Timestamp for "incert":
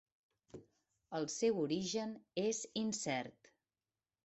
2.85-3.53